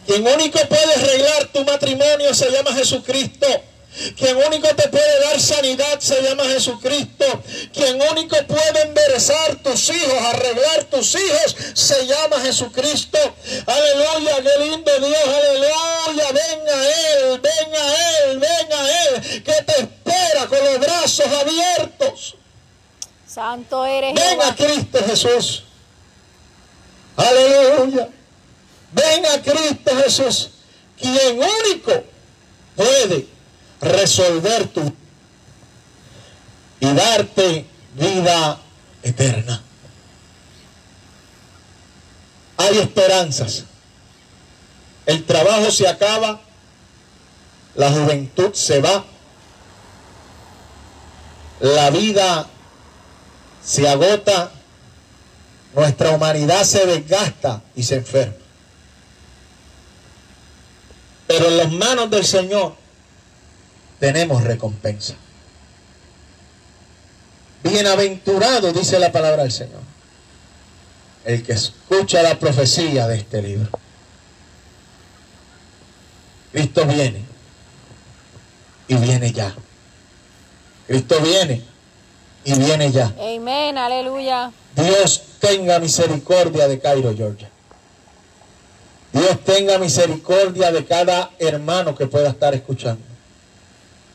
Quien 0.06 0.28
único 0.28 0.60
puede 0.68 0.94
arreglar 0.96 1.46
tu 1.54 1.64
matrimonio 1.64 2.34
se 2.34 2.50
llama 2.52 2.74
Jesucristo. 2.74 3.48
Quien 4.18 4.38
único 4.38 4.68
te 4.76 4.90
puede 4.90 5.20
dar 5.22 5.40
sanidad 5.40 6.00
se 6.00 6.22
llama 6.22 6.46
Jesucristo. 6.46 7.26
Quien 7.74 8.02
único 8.02 8.36
puede 8.48 8.82
enderezar 8.82 9.56
tus 9.58 9.90
hijos, 9.90 10.14
arreglar 10.22 10.84
tus 10.86 11.16
hijos, 11.16 11.56
se 11.74 12.06
llama 12.08 12.42
Jesucristo. 12.42 13.20
Aleluya, 13.66 14.42
qué 14.42 14.66
lindo 14.66 14.92
Dios, 15.00 15.28
aleluya. 15.28 16.32
Ven 16.32 16.70
a 16.70 16.86
Él, 16.86 17.40
ven 17.40 17.76
a 17.76 18.24
Él, 18.24 18.40
ven 18.40 18.74
a 18.74 18.90
Él, 18.90 19.44
que 19.44 19.62
te 19.64 19.82
espera 19.82 20.48
con 20.48 20.64
los 20.64 20.80
brazos 20.80 21.28
abiertos. 21.28 22.36
Santo 23.28 23.86
eres 23.86 24.14
Ven 24.14 24.42
a. 24.42 24.56
Cristo 24.56 25.00
Jesús. 25.06 25.64
Aleluya. 27.16 28.10
Ven 28.92 29.26
a 29.26 29.42
Cristo 29.42 29.92
Jesús, 30.04 30.50
quien 31.00 31.40
único 31.40 32.04
puede 32.76 33.33
resolver 33.84 34.68
tu 34.68 34.94
y 36.80 36.94
darte 36.94 37.66
vida 37.94 38.60
eterna. 39.04 39.62
Hay 42.58 42.78
esperanzas. 42.78 43.66
El 45.06 45.26
trabajo 45.26 45.70
se 45.72 45.88
acaba, 45.88 46.42
la 47.76 47.92
juventud 47.92 48.54
se 48.54 48.80
va, 48.80 49.04
la 51.60 51.90
vida 51.90 52.48
se 53.64 53.88
agota, 53.88 54.52
nuestra 55.74 56.12
humanidad 56.12 56.64
se 56.64 56.86
desgasta 56.86 57.62
y 57.76 57.84
se 57.84 57.96
enferma. 57.96 58.36
Pero 61.28 61.48
en 61.48 61.58
las 61.58 61.72
manos 61.72 62.10
del 62.10 62.26
Señor 62.26 62.83
tenemos 64.04 64.44
recompensa. 64.44 65.14
Bienaventurado, 67.64 68.74
dice 68.74 69.00
la 69.00 69.14
palabra 69.14 69.44
del 69.44 69.52
Señor, 69.54 69.80
el 71.24 71.42
que 71.42 71.54
escucha 71.54 72.22
la 72.22 72.38
profecía 72.38 73.08
de 73.08 73.16
este 73.16 73.42
libro. 73.42 73.70
Cristo 76.52 76.86
viene 76.86 77.24
y 78.90 78.96
viene 78.96 79.32
ya. 79.32 79.56
Cristo 80.86 81.22
viene 81.22 81.64
y 82.44 82.60
viene 82.60 82.92
ya. 82.92 83.06
Amén, 83.18 83.78
aleluya. 83.78 84.52
Dios 84.76 85.24
tenga 85.40 85.80
misericordia 85.80 86.68
de 86.68 86.78
Cairo, 86.78 87.16
Georgia. 87.16 87.50
Dios 89.14 89.40
tenga 89.46 89.78
misericordia 89.78 90.74
de 90.74 90.86
cada 90.86 91.32
hermano 91.40 91.96
que 91.96 92.06
pueda 92.06 92.28
estar 92.28 92.54
escuchando. 92.54 93.13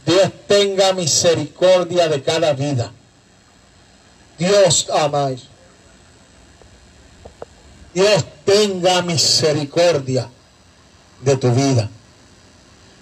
Dios 0.06 0.30
tenga 0.46 0.92
misericordia 0.92 2.08
de 2.08 2.22
cada 2.22 2.52
vida. 2.52 2.92
Dios 4.38 4.88
amáis. 4.90 5.42
Dios 7.92 8.24
tenga 8.44 9.02
misericordia 9.02 10.28
de 11.20 11.36
tu 11.36 11.50
vida. 11.52 11.90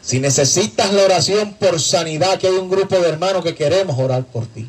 Si 0.03 0.21
necesitas 0.21 0.93
la 0.93 1.03
oración 1.03 1.55
por 1.55 1.81
sanidad, 1.81 2.38
que 2.38 2.47
hay 2.47 2.55
un 2.55 2.71
grupo 2.71 2.97
de 2.99 3.09
hermanos 3.09 3.43
que 3.43 3.55
queremos 3.55 3.99
orar 3.99 4.25
por 4.25 4.47
ti. 4.47 4.69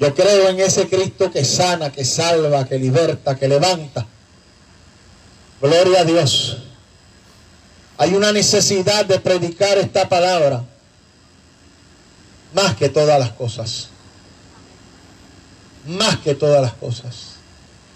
Yo 0.00 0.14
creo 0.14 0.48
en 0.48 0.58
ese 0.60 0.88
Cristo 0.88 1.30
que 1.30 1.44
sana, 1.44 1.92
que 1.92 2.04
salva, 2.04 2.66
que 2.66 2.78
liberta, 2.78 3.36
que 3.36 3.48
levanta. 3.48 4.06
Gloria 5.60 6.00
a 6.00 6.04
Dios. 6.04 6.58
Hay 7.96 8.14
una 8.14 8.32
necesidad 8.32 9.04
de 9.04 9.20
predicar 9.20 9.78
esta 9.78 10.08
palabra 10.08 10.64
más 12.54 12.76
que 12.76 12.88
todas 12.88 13.18
las 13.18 13.30
cosas. 13.32 13.88
Más 15.86 16.18
que 16.18 16.34
todas 16.34 16.62
las 16.62 16.72
cosas. 16.74 17.34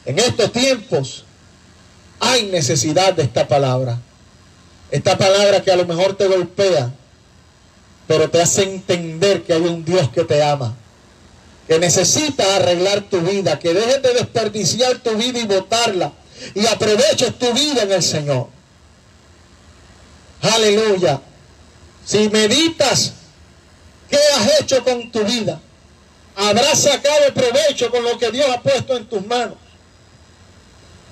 En 0.05 0.19
estos 0.19 0.53
tiempos 0.53 1.25
hay 2.21 2.47
necesidad 2.47 3.15
de 3.15 3.23
esta 3.23 3.47
palabra. 3.49 3.99
Esta 4.91 5.19
palabra 5.19 5.63
que 5.63 5.71
a 5.71 5.77
lo 5.77 5.87
mejor 5.87 6.17
te 6.17 6.27
golpea, 6.27 6.93
pero 8.07 8.31
te 8.31 8.41
hace 8.41 8.63
entender 8.63 9.43
que 9.43 9.53
hay 9.53 9.63
un 9.63 9.85
Dios 9.85 10.09
que 10.11 10.25
te 10.25 10.43
ama, 10.43 10.75
que 11.67 11.79
necesita 11.79 12.57
arreglar 12.57 13.03
tu 13.03 13.21
vida, 13.21 13.59
que 13.59 13.75
dejes 13.75 14.03
de 14.03 14.15
desperdiciar 14.15 14.99
tu 14.99 15.15
vida 15.17 15.41
y 15.41 15.47
botarla 15.47 16.13
y 16.55 16.67
aproveches 16.67 17.39
tu 17.39 17.53
vida 17.53 17.83
en 17.83 17.93
el 17.93 18.03
Señor. 18.03 18.58
Aleluya. 20.43 21.21
Si 22.05 22.29
meditas 22.29 23.13
qué 24.09 24.19
has 24.37 24.61
hecho 24.61 24.83
con 24.83 25.11
tu 25.11 25.25
vida, 25.25 25.61
habrás 26.37 26.81
sacado 26.81 27.35
provecho 27.35 27.91
con 27.91 28.03
lo 28.05 28.19
que 28.19 28.31
Dios 28.31 28.49
ha 28.51 28.61
puesto 28.61 28.97
en 28.97 29.07
tus 29.07 29.27
manos. 29.27 29.57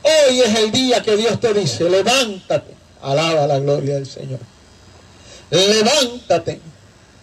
Hoy 0.03 0.41
es 0.41 0.55
el 0.59 0.71
día 0.71 1.03
que 1.03 1.17
Dios 1.17 1.41
te 1.41 1.53
dice, 1.53 1.91
levántate, 1.91 2.75
alaba 3.03 3.47
la 3.47 3.59
gloria 3.59 3.95
del 3.95 4.07
Señor. 4.07 4.39
Levántate 5.51 6.61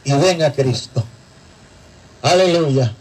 y 0.04 0.14
ven 0.14 0.44
a 0.44 0.52
Cristo. 0.52 1.04
Aleluya. 2.22 2.94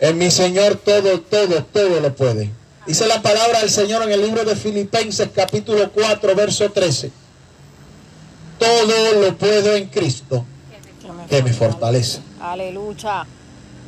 En 0.00 0.18
mi 0.18 0.30
Señor 0.30 0.76
todo, 0.76 1.20
todo, 1.20 1.64
todo 1.64 2.00
lo 2.00 2.14
puede. 2.14 2.50
Dice 2.86 3.06
la 3.06 3.22
palabra 3.22 3.60
del 3.60 3.70
Señor 3.70 4.02
en 4.02 4.12
el 4.12 4.22
libro 4.22 4.44
de 4.44 4.56
Filipenses 4.56 5.28
capítulo 5.34 5.90
4, 5.92 6.34
verso 6.34 6.70
13. 6.70 7.12
Todo 8.62 9.20
lo 9.20 9.36
puedo 9.36 9.74
en 9.74 9.88
Cristo 9.88 10.44
que 11.28 11.42
me 11.42 11.52
fortalece. 11.52 12.20
Aleluya. 12.40 13.26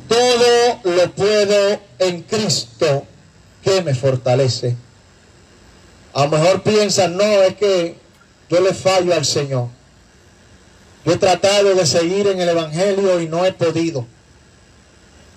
Todo 0.09 0.79
lo 0.83 1.11
puedo 1.11 1.79
en 1.97 2.23
Cristo 2.23 3.05
que 3.63 3.81
me 3.81 3.95
fortalece. 3.95 4.75
A 6.13 6.25
lo 6.25 6.31
mejor 6.31 6.61
piensan, 6.61 7.15
no, 7.15 7.23
es 7.23 7.55
que 7.55 7.95
yo 8.49 8.59
le 8.59 8.73
fallo 8.73 9.13
al 9.13 9.23
Señor. 9.23 9.69
Yo 11.05 11.13
he 11.13 11.17
tratado 11.17 11.73
de 11.73 11.85
seguir 11.85 12.27
en 12.27 12.41
el 12.41 12.49
Evangelio 12.49 13.21
y 13.21 13.29
no 13.29 13.45
he 13.45 13.53
podido. 13.53 14.05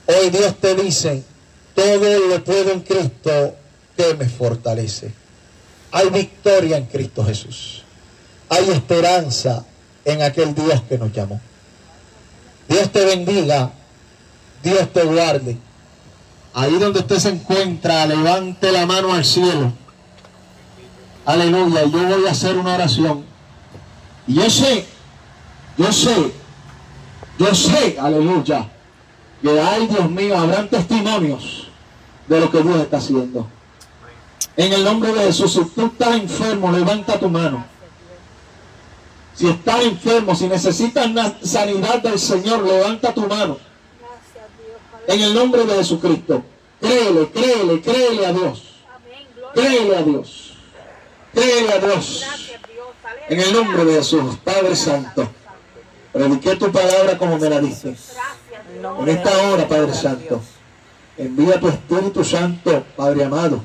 Hoy 0.07 0.31
Dios 0.31 0.57
te 0.61 0.75
dice, 0.75 1.23
todo 1.77 2.29
lo 2.29 2.43
puedo 2.43 2.73
en 2.73 2.81
Cristo 2.81 3.55
que 3.97 4.15
me 4.15 4.29
fortalece. 4.29 5.13
Hay 5.93 6.11
victoria 6.11 6.77
en 6.77 6.87
Cristo 6.87 7.25
Jesús. 7.25 7.85
Hay 8.49 8.71
esperanza 8.71 9.65
en 10.05 10.23
aquel 10.23 10.55
Dios 10.55 10.83
que 10.89 10.99
nos 10.99 11.13
llamó. 11.13 11.41
Dios 12.69 12.91
te 12.91 13.05
bendiga. 13.05 13.71
Dios 14.63 14.93
te 14.93 15.03
guarde. 15.05 15.57
Ahí 16.55 16.79
donde 16.79 17.01
usted 17.01 17.19
se 17.19 17.29
encuentra, 17.29 18.07
levante 18.07 18.73
la 18.73 18.87
mano 18.87 19.13
al 19.13 19.25
cielo. 19.25 19.73
Aleluya. 21.25 21.85
Yo 21.85 22.03
voy 22.07 22.27
a 22.27 22.31
hacer 22.31 22.57
una 22.57 22.75
oración. 22.75 23.25
Y 24.27 24.35
yo 24.35 24.51
sé, 24.51 24.85
yo 25.79 25.91
sé, 25.91 26.33
yo 27.39 27.55
sé, 27.55 27.97
aleluya, 27.99 28.69
que 29.41 29.59
ay 29.59 29.87
Dios 29.87 30.11
mío, 30.11 30.37
habrán 30.37 30.69
testimonios 30.69 31.69
de 32.27 32.39
lo 32.41 32.51
que 32.51 32.63
Dios 32.63 32.77
está 32.77 32.99
haciendo. 32.99 33.49
En 34.55 34.73
el 34.73 34.85
nombre 34.85 35.15
de 35.15 35.25
Jesús, 35.25 35.55
si 35.55 35.65
tú 35.65 35.87
estás 35.87 36.17
enfermo, 36.17 36.71
levanta 36.71 37.19
tu 37.19 37.31
mano. 37.31 37.65
Si 39.39 39.47
estás 39.47 39.85
enfermo, 39.85 40.35
si 40.35 40.49
necesitas 40.49 41.09
sanidad 41.43 42.03
del 42.03 42.19
Señor, 42.19 42.65
levanta 42.65 43.15
tu 43.15 43.21
mano. 43.29 43.57
En 45.07 45.21
el 45.21 45.33
nombre 45.33 45.65
de 45.65 45.77
Jesucristo. 45.77 46.43
Créele, 46.81 47.31
créele, 47.31 47.81
créele 47.81 48.27
a 48.27 48.33
Dios. 48.33 48.63
Créele 49.55 49.97
a 49.97 50.03
Dios. 50.03 50.55
Créele 51.33 51.73
a 51.73 51.79
Dios. 51.79 52.27
En 53.29 53.39
el 53.39 53.53
nombre 53.53 53.85
de 53.85 53.95
Jesús, 53.95 54.39
Padre 54.43 54.75
Santo. 54.75 55.29
Prediqué 56.13 56.57
tu 56.57 56.73
palabra 56.73 57.17
como 57.17 57.39
me 57.39 57.49
la 57.49 57.61
dices. 57.61 58.17
En 59.01 59.09
esta 59.09 59.39
hora, 59.39 59.69
Padre 59.69 59.95
Santo. 59.95 60.41
Envía 61.17 61.61
tu 61.61 61.69
Espíritu 61.69 62.25
Santo, 62.25 62.83
Padre 62.97 63.23
amado. 63.23 63.63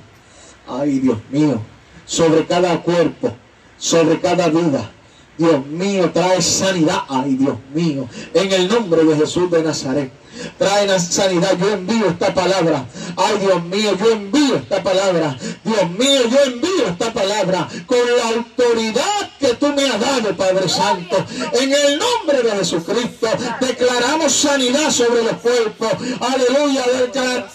Ay, 0.67 0.99
Dios 0.99 1.17
mío. 1.31 1.59
Sobre 2.05 2.45
cada 2.45 2.79
cuerpo, 2.83 3.33
sobre 3.79 4.19
cada 4.19 4.49
vida. 4.49 4.91
Dios 5.37 5.65
mío, 5.65 6.11
trae 6.13 6.41
sanidad. 6.41 7.03
Ay, 7.09 7.35
Dios 7.35 7.57
mío. 7.73 8.07
En 8.33 8.51
el 8.51 8.67
nombre 8.67 9.03
de 9.03 9.15
Jesús 9.15 9.49
de 9.49 9.63
Nazaret. 9.63 10.11
Trae 10.57 10.87
la 10.87 10.99
sanidad. 10.99 11.57
Yo 11.59 11.69
envío 11.71 12.07
esta 12.09 12.33
palabra. 12.33 12.85
Ay, 13.15 13.37
Dios 13.39 13.63
mío, 13.65 13.95
yo 13.99 14.11
envío 14.11 14.55
esta 14.55 14.81
palabra. 14.81 15.37
Dios 15.63 15.89
mío, 15.91 16.21
yo 16.29 16.43
envío 16.43 16.87
esta 16.87 17.13
palabra 17.13 17.67
con 17.85 17.99
la 18.17 18.29
autoridad 18.29 19.29
que 19.39 19.53
tú 19.55 19.67
me 19.73 19.85
has 19.87 19.99
dado, 19.99 20.35
Padre 20.35 20.67
Santo. 20.67 21.23
En 21.53 21.71
el 21.71 21.99
nombre 21.99 22.41
de 22.41 22.57
Jesucristo, 22.57 23.27
declaramos 23.59 24.31
sanidad 24.31 24.89
sobre 24.89 25.23
los 25.23 25.33
cuerpos. 25.33 25.91
Aleluya. 26.19 26.83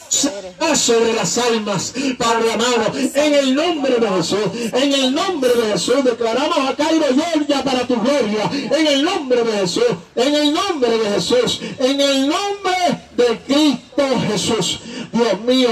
Sanidad 0.08 0.74
sobre 0.74 1.12
las 1.14 1.38
almas, 1.38 1.94
Padre 2.16 2.52
amado. 2.52 2.92
En 3.14 3.34
el 3.34 3.54
nombre 3.54 3.96
de 3.96 4.08
Jesús. 4.08 4.72
En 4.72 4.92
el 4.92 5.14
nombre 5.14 5.50
de 5.54 5.72
Jesús, 5.72 6.04
declaramos 6.04 6.58
a 6.58 6.76
Cairo 6.76 7.06
Georgia 7.48 7.64
para 7.64 7.86
tu 7.86 8.00
gloria. 8.00 8.50
En 8.52 8.86
el 8.86 9.04
nombre 9.04 9.42
de 9.42 9.52
Jesús. 9.52 9.84
En 10.14 10.34
el 10.34 10.52
nombre 10.52 10.90
de 10.90 11.10
Jesús. 11.10 11.60
En 11.78 12.00
el 12.00 12.28
nombre 12.28 13.02
de 13.16 13.38
Cristo 13.46 14.02
Jesús. 14.30 14.80
Dios 15.12 15.40
mío, 15.40 15.70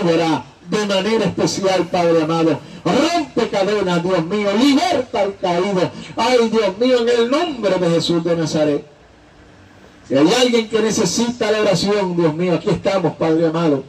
obra 0.00 0.44
de 0.68 0.86
manera 0.86 1.24
especial, 1.24 1.86
Padre 1.88 2.22
amado. 2.22 2.58
Rompe 2.84 3.48
cadenas, 3.48 4.02
Dios 4.02 4.24
mío. 4.26 4.50
Liberta 4.56 5.20
al 5.20 5.36
caído. 5.38 5.90
Ay, 6.16 6.48
Dios 6.50 6.78
mío, 6.78 7.00
en 7.00 7.08
el 7.08 7.30
nombre 7.30 7.78
de 7.78 7.90
Jesús 7.90 8.24
de 8.24 8.36
Nazaret. 8.36 8.86
Si 10.08 10.16
hay 10.16 10.32
alguien 10.40 10.68
que 10.68 10.80
necesita 10.80 11.50
la 11.50 11.60
oración, 11.60 12.16
Dios 12.16 12.34
mío, 12.34 12.54
aquí 12.54 12.70
estamos, 12.70 13.14
Padre 13.14 13.46
amado, 13.46 13.84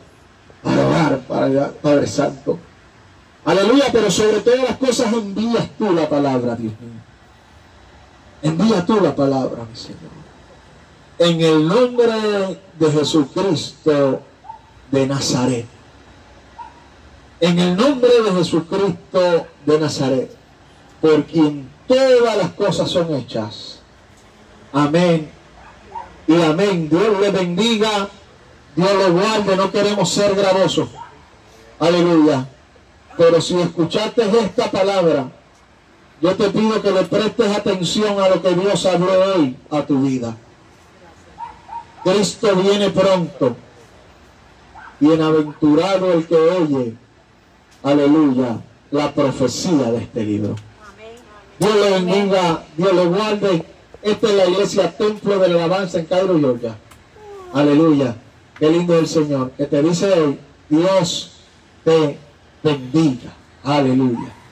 para 0.62 0.88
orar, 0.88 1.20
Padre, 1.28 1.60
Padre 1.82 2.08
Santo. 2.08 2.60
Aleluya, 3.44 3.86
pero 3.92 4.10
sobre 4.10 4.40
todas 4.40 4.64
las 4.64 4.78
cosas 4.78 5.12
envías 5.12 5.70
tú 5.78 5.92
la 5.92 6.08
palabra, 6.08 6.56
Dios 6.56 6.74
mío. 6.80 7.03
Envía 8.44 8.86
tú 8.86 9.00
la 9.00 9.16
palabra, 9.16 9.64
mi 9.70 9.76
Señor. 9.76 10.12
En 11.18 11.40
el 11.40 11.66
nombre 11.66 12.60
de 12.78 12.92
Jesucristo 12.92 14.22
de 14.92 15.08
Nazaret. 15.08 15.66
En 17.40 17.58
el 17.58 17.78
nombre 17.78 18.10
de 18.22 18.32
Jesucristo 18.34 19.48
de 19.66 19.80
Nazaret. 19.80 20.36
Por 21.00 21.24
quien 21.24 21.70
todas 21.88 22.38
las 22.38 22.52
cosas 22.52 22.92
son 22.92 23.16
hechas. 23.16 23.80
Amén. 24.74 25.32
Y 26.28 26.42
amén. 26.42 26.90
Dios 26.90 27.20
le 27.22 27.32
bendiga. 27.32 28.10
Dios 28.76 28.94
lo 28.94 29.14
guarde. 29.14 29.56
No 29.56 29.72
queremos 29.72 30.10
ser 30.10 30.36
gravosos. 30.36 30.90
Aleluya. 31.80 32.46
Pero 33.16 33.40
si 33.40 33.60
escuchaste 33.62 34.24
esta 34.40 34.70
palabra, 34.70 35.32
yo 36.24 36.34
te 36.38 36.50
pido 36.52 36.82
que 36.82 36.90
le 36.90 37.04
prestes 37.04 37.52
atención 37.54 38.18
a 38.18 38.30
lo 38.30 38.42
que 38.42 38.56
Dios 38.56 38.86
habló 38.86 39.36
hoy 39.36 39.58
a 39.70 39.86
tu 39.86 40.00
vida. 40.00 40.38
Cristo 42.02 42.56
viene 42.56 42.92
pronto. 42.92 43.58
Bienaventurado 45.02 46.14
el 46.14 46.26
que 46.26 46.36
oye, 46.36 46.94
aleluya, 47.84 48.62
la 48.92 49.12
profecía 49.14 49.92
de 49.92 49.98
este 49.98 50.24
libro. 50.24 50.56
Dios 51.60 51.76
le 51.76 51.90
bendiga, 51.90 52.64
Dios 52.78 52.94
le 52.94 53.06
guarde. 53.06 53.66
Esta 54.02 54.28
es 54.28 54.34
la 54.34 54.46
iglesia 54.46 54.98
Templo 54.98 55.38
de 55.40 55.50
la 55.50 55.56
Alabanza 55.66 56.00
en 56.00 56.06
Cairo, 56.06 56.40
Georgia. 56.40 56.78
Aleluya. 57.54 58.16
Qué 58.58 58.70
lindo 58.70 58.98
el 58.98 59.08
Señor. 59.08 59.52
Que 59.58 59.66
te 59.66 59.84
dice 59.84 60.10
hoy, 60.10 60.40
Dios 60.70 61.34
te 61.84 62.18
bendiga. 62.64 63.34
Aleluya. 63.62 64.43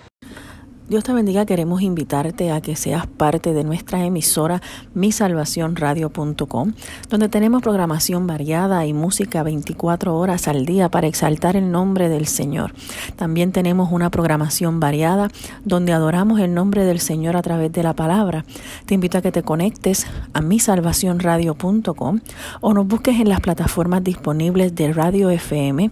Dios 0.92 1.06
te 1.06 1.14
bendiga, 1.14 1.46
queremos 1.46 1.82
invitarte 1.84 2.52
a 2.52 2.60
que 2.60 2.76
seas 2.76 3.08
parte 3.08 3.54
de 3.54 3.64
nuestra 3.64 4.04
emisora 4.04 4.62
misalvacionradio.com, 4.94 6.74
donde 7.10 7.30
tenemos 7.30 7.62
programación 7.62 8.28
variada 8.28 8.86
y 8.86 8.92
música 8.92 9.42
24 9.42 10.18
horas 10.18 10.50
al 10.50 10.66
día 10.66 10.90
para 10.92 11.08
exaltar 11.08 11.56
el 11.56 11.72
nombre 11.72 12.10
del 12.10 12.28
Señor. 12.28 12.74
También 13.16 13.54
tenemos 13.54 13.90
una 13.94 14.10
programación 14.12 14.82
variada 14.82 15.30
donde 15.64 15.94
adoramos 15.94 16.42
el 16.42 16.54
nombre 16.54 16.84
del 16.84 17.00
Señor 17.00 17.38
a 17.38 17.42
través 17.42 17.72
de 17.72 17.84
la 17.84 17.94
palabra. 17.94 18.44
Te 18.86 18.94
invito 18.94 19.18
a 19.18 19.22
que 19.22 19.32
te 19.32 19.44
conectes 19.44 20.06
a 20.34 20.42
misalvacionradio.com 20.42 22.20
o 22.60 22.74
nos 22.74 22.86
busques 22.86 23.18
en 23.18 23.30
las 23.30 23.40
plataformas 23.40 24.04
disponibles 24.04 24.76
de 24.76 24.92
Radio 24.92 25.30
FM, 25.30 25.90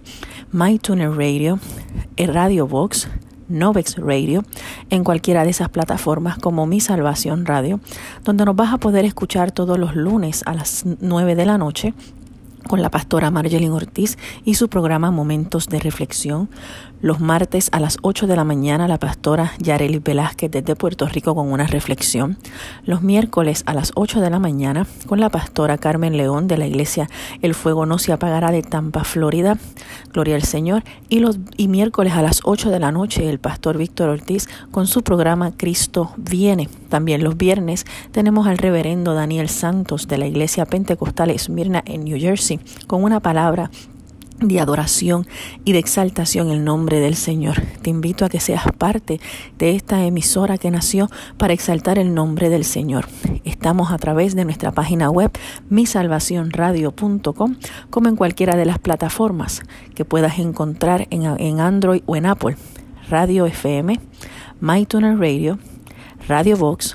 MyTuner 0.52 1.10
Radio, 1.10 1.58
Radio 2.18 2.66
Box, 2.66 3.08
Novex 3.50 3.96
Radio 3.98 4.44
en 4.88 5.04
cualquiera 5.04 5.44
de 5.44 5.50
esas 5.50 5.68
plataformas 5.68 6.38
como 6.38 6.66
Mi 6.66 6.80
Salvación 6.80 7.44
Radio, 7.44 7.80
donde 8.24 8.44
nos 8.44 8.56
vas 8.56 8.72
a 8.72 8.78
poder 8.78 9.04
escuchar 9.04 9.52
todos 9.52 9.78
los 9.78 9.94
lunes 9.94 10.42
a 10.46 10.54
las 10.54 10.84
9 11.00 11.34
de 11.34 11.44
la 11.44 11.58
noche 11.58 11.94
con 12.66 12.82
la 12.82 12.90
pastora 12.90 13.30
Marjolin 13.30 13.72
Ortiz 13.72 14.18
y 14.44 14.54
su 14.54 14.68
programa 14.68 15.10
Momentos 15.10 15.68
de 15.68 15.78
Reflexión. 15.78 16.48
Los 17.02 17.18
martes 17.18 17.70
a 17.72 17.80
las 17.80 17.96
8 18.02 18.26
de 18.26 18.36
la 18.36 18.44
mañana 18.44 18.86
la 18.86 18.98
pastora 18.98 19.52
Yareli 19.58 20.00
Velázquez 20.00 20.50
desde 20.50 20.76
Puerto 20.76 21.06
Rico 21.06 21.34
con 21.34 21.50
una 21.50 21.66
reflexión. 21.66 22.36
Los 22.84 23.00
miércoles 23.00 23.62
a 23.64 23.72
las 23.72 23.92
8 23.94 24.20
de 24.20 24.28
la 24.28 24.38
mañana 24.38 24.86
con 25.06 25.18
la 25.18 25.30
pastora 25.30 25.78
Carmen 25.78 26.18
León 26.18 26.46
de 26.46 26.58
la 26.58 26.66
iglesia 26.66 27.08
El 27.40 27.54
Fuego 27.54 27.86
No 27.86 27.98
Se 27.98 28.12
Apagará 28.12 28.50
de 28.50 28.62
Tampa, 28.62 29.04
Florida. 29.04 29.56
Gloria 30.12 30.36
al 30.36 30.42
Señor. 30.42 30.84
Y 31.08 31.20
los 31.20 31.38
y 31.56 31.68
miércoles 31.68 32.12
a 32.12 32.22
las 32.22 32.40
8 32.44 32.68
de 32.68 32.80
la 32.80 32.92
noche 32.92 33.30
el 33.30 33.38
pastor 33.38 33.78
Víctor 33.78 34.10
Ortiz 34.10 34.48
con 34.70 34.86
su 34.86 35.02
programa 35.02 35.52
Cristo 35.56 36.12
Viene. 36.18 36.68
También 36.90 37.24
los 37.24 37.36
viernes 37.36 37.86
tenemos 38.12 38.46
al 38.46 38.58
reverendo 38.58 39.14
Daniel 39.14 39.48
Santos 39.48 40.06
de 40.06 40.18
la 40.18 40.26
iglesia 40.26 40.66
Pentecostal 40.66 41.30
Esmirna 41.30 41.82
en 41.86 42.04
New 42.04 42.18
Jersey 42.18 42.49
con 42.86 43.04
una 43.04 43.20
palabra 43.20 43.70
de 44.40 44.60
adoración 44.60 45.26
y 45.64 45.72
de 45.72 45.78
exaltación 45.78 46.48
en 46.48 46.54
el 46.54 46.64
nombre 46.64 46.98
del 47.00 47.14
Señor. 47.14 47.60
Te 47.82 47.90
invito 47.90 48.24
a 48.24 48.28
que 48.28 48.40
seas 48.40 48.64
parte 48.78 49.20
de 49.58 49.74
esta 49.74 50.04
emisora 50.04 50.58
que 50.58 50.70
nació 50.70 51.10
para 51.36 51.52
exaltar 51.52 51.98
el 51.98 52.14
nombre 52.14 52.48
del 52.48 52.64
Señor. 52.64 53.06
Estamos 53.44 53.92
a 53.92 53.98
través 53.98 54.34
de 54.34 54.44
nuestra 54.44 54.72
página 54.72 55.10
web 55.10 55.30
misalvacionradio.com 55.68 57.56
como 57.90 58.08
en 58.08 58.16
cualquiera 58.16 58.56
de 58.56 58.64
las 58.64 58.78
plataformas 58.78 59.62
que 59.94 60.04
puedas 60.04 60.38
encontrar 60.38 61.06
en, 61.10 61.24
en 61.38 61.60
Android 61.60 62.02
o 62.06 62.16
en 62.16 62.26
Apple. 62.26 62.56
Radio 63.08 63.44
FM, 63.46 63.98
MyTuner 64.60 65.18
Radio, 65.18 65.58
Radio 66.28 66.56
Box, 66.56 66.94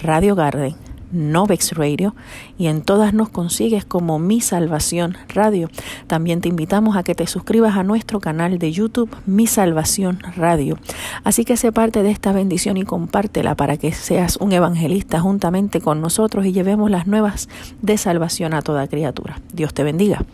Radio 0.00 0.36
Garden, 0.36 0.76
Novex 1.12 1.72
Radio 1.72 2.14
y 2.58 2.66
en 2.66 2.82
todas 2.82 3.14
nos 3.14 3.28
consigues 3.28 3.84
como 3.84 4.18
Mi 4.18 4.40
Salvación 4.40 5.16
Radio. 5.28 5.70
También 6.06 6.40
te 6.40 6.48
invitamos 6.48 6.96
a 6.96 7.02
que 7.02 7.14
te 7.14 7.26
suscribas 7.26 7.76
a 7.76 7.82
nuestro 7.82 8.20
canal 8.20 8.58
de 8.58 8.72
YouTube 8.72 9.14
Mi 9.26 9.46
Salvación 9.46 10.20
Radio. 10.36 10.78
Así 11.24 11.44
que 11.44 11.56
sé 11.56 11.72
parte 11.72 12.02
de 12.02 12.10
esta 12.10 12.32
bendición 12.32 12.76
y 12.76 12.84
compártela 12.84 13.54
para 13.54 13.76
que 13.76 13.92
seas 13.92 14.36
un 14.36 14.52
evangelista 14.52 15.20
juntamente 15.20 15.80
con 15.80 16.00
nosotros 16.00 16.46
y 16.46 16.52
llevemos 16.52 16.90
las 16.90 17.06
nuevas 17.06 17.48
de 17.82 17.98
salvación 17.98 18.54
a 18.54 18.62
toda 18.62 18.88
criatura. 18.88 19.40
Dios 19.52 19.74
te 19.74 19.82
bendiga. 19.82 20.24